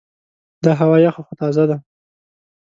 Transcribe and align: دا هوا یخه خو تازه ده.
دا 0.63 0.71
هوا 0.81 0.97
یخه 1.05 1.21
خو 1.25 1.33
تازه 1.41 1.63
ده. 1.69 1.77